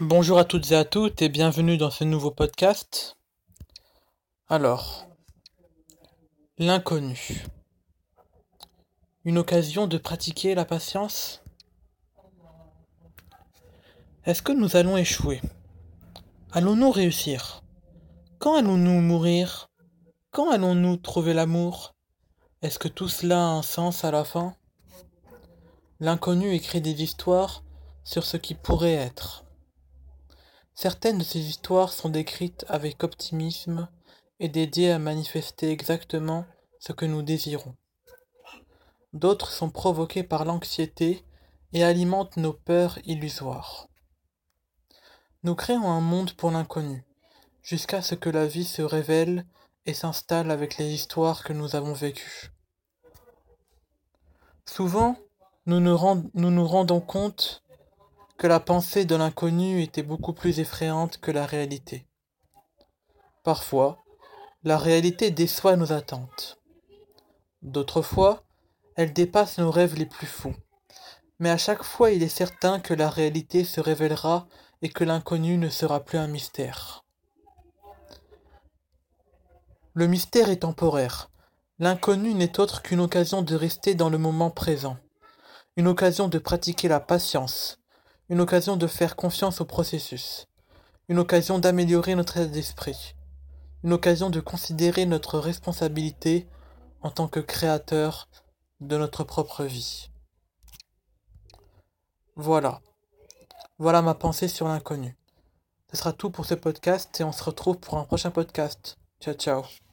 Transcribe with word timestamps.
Bonjour 0.00 0.38
à 0.38 0.44
toutes 0.46 0.72
et 0.72 0.76
à 0.76 0.86
toutes 0.86 1.20
et 1.20 1.28
bienvenue 1.28 1.76
dans 1.76 1.90
ce 1.90 2.04
nouveau 2.04 2.30
podcast. 2.30 3.18
Alors, 4.48 5.06
l'inconnu. 6.56 7.44
Une 9.26 9.36
occasion 9.36 9.86
de 9.86 9.98
pratiquer 9.98 10.54
la 10.54 10.64
patience 10.64 11.42
Est-ce 14.24 14.40
que 14.40 14.52
nous 14.52 14.74
allons 14.74 14.96
échouer? 14.96 15.42
Allons-nous 16.50 16.90
réussir? 16.90 17.62
Quand 18.38 18.56
allons-nous 18.56 19.02
mourir? 19.02 19.68
Quand 20.30 20.50
allons-nous 20.50 20.96
trouver 20.96 21.34
l'amour? 21.34 21.94
Est-ce 22.62 22.78
que 22.78 22.88
tout 22.88 23.08
cela 23.08 23.36
a 23.36 23.50
un 23.50 23.62
sens 23.62 24.02
à 24.02 24.10
la 24.10 24.24
fin? 24.24 24.56
L'inconnu 25.98 26.54
écrit 26.54 26.80
des 26.80 27.02
histoires 27.02 27.64
sur 28.02 28.24
ce 28.24 28.38
qui 28.38 28.54
pourrait 28.54 28.94
être. 28.94 29.44
Certaines 30.74 31.18
de 31.18 31.24
ces 31.24 31.40
histoires 31.40 31.92
sont 31.92 32.08
décrites 32.08 32.64
avec 32.68 33.02
optimisme 33.02 33.88
et 34.38 34.48
dédiées 34.48 34.92
à 34.92 34.98
manifester 34.98 35.70
exactement 35.70 36.46
ce 36.78 36.92
que 36.92 37.04
nous 37.04 37.22
désirons. 37.22 37.76
D'autres 39.12 39.50
sont 39.50 39.70
provoquées 39.70 40.22
par 40.22 40.44
l'anxiété 40.44 41.24
et 41.72 41.84
alimentent 41.84 42.36
nos 42.36 42.52
peurs 42.52 42.98
illusoires. 43.04 43.88
Nous 45.42 45.54
créons 45.54 45.90
un 45.90 46.00
monde 46.00 46.32
pour 46.34 46.50
l'inconnu, 46.50 47.04
jusqu'à 47.62 48.02
ce 48.02 48.14
que 48.14 48.30
la 48.30 48.46
vie 48.46 48.64
se 48.64 48.82
révèle 48.82 49.46
et 49.86 49.94
s'installe 49.94 50.50
avec 50.50 50.78
les 50.78 50.92
histoires 50.92 51.42
que 51.42 51.52
nous 51.52 51.76
avons 51.76 51.92
vécues. 51.92 52.52
Souvent, 54.66 55.16
nous 55.66 55.80
nous, 55.80 56.66
rendons 56.66 57.00
compte 57.00 57.62
que 58.40 58.46
la 58.46 58.58
pensée 58.58 59.04
de 59.04 59.14
l'inconnu 59.16 59.82
était 59.82 60.02
beaucoup 60.02 60.32
plus 60.32 60.60
effrayante 60.60 61.18
que 61.18 61.30
la 61.30 61.44
réalité. 61.44 62.06
Parfois, 63.44 63.98
la 64.64 64.78
réalité 64.78 65.30
déçoit 65.30 65.76
nos 65.76 65.92
attentes. 65.92 66.58
D'autres 67.60 68.00
fois, 68.00 68.42
elle 68.96 69.12
dépasse 69.12 69.58
nos 69.58 69.70
rêves 69.70 69.94
les 69.94 70.06
plus 70.06 70.26
fous. 70.26 70.54
Mais 71.38 71.50
à 71.50 71.58
chaque 71.58 71.82
fois, 71.82 72.12
il 72.12 72.22
est 72.22 72.30
certain 72.30 72.80
que 72.80 72.94
la 72.94 73.10
réalité 73.10 73.62
se 73.62 73.78
révélera 73.78 74.48
et 74.80 74.88
que 74.88 75.04
l'inconnu 75.04 75.58
ne 75.58 75.68
sera 75.68 76.00
plus 76.00 76.16
un 76.16 76.26
mystère. 76.26 77.04
Le 79.92 80.06
mystère 80.06 80.48
est 80.48 80.62
temporaire. 80.62 81.30
L'inconnu 81.78 82.32
n'est 82.32 82.58
autre 82.58 82.80
qu'une 82.80 83.00
occasion 83.00 83.42
de 83.42 83.54
rester 83.54 83.94
dans 83.94 84.08
le 84.08 84.16
moment 84.16 84.50
présent, 84.50 84.96
une 85.76 85.88
occasion 85.88 86.28
de 86.28 86.38
pratiquer 86.38 86.88
la 86.88 87.00
patience, 87.00 87.79
une 88.30 88.40
occasion 88.40 88.76
de 88.76 88.86
faire 88.86 89.16
confiance 89.16 89.60
au 89.60 89.64
processus, 89.64 90.46
une 91.08 91.18
occasion 91.18 91.58
d'améliorer 91.58 92.14
notre 92.14 92.36
état 92.36 92.46
d'esprit, 92.46 93.16
une 93.82 93.92
occasion 93.92 94.30
de 94.30 94.38
considérer 94.38 95.04
notre 95.04 95.38
responsabilité 95.40 96.46
en 97.02 97.10
tant 97.10 97.26
que 97.26 97.40
créateur 97.40 98.28
de 98.80 98.96
notre 98.96 99.24
propre 99.24 99.64
vie. 99.64 100.10
Voilà. 102.36 102.80
Voilà 103.78 104.00
ma 104.00 104.14
pensée 104.14 104.48
sur 104.48 104.68
l'inconnu. 104.68 105.16
Ce 105.90 105.96
sera 105.96 106.12
tout 106.12 106.30
pour 106.30 106.46
ce 106.46 106.54
podcast 106.54 107.20
et 107.20 107.24
on 107.24 107.32
se 107.32 107.42
retrouve 107.42 107.78
pour 107.78 107.98
un 107.98 108.04
prochain 108.04 108.30
podcast. 108.30 108.96
Ciao 109.20 109.34
ciao. 109.34 109.89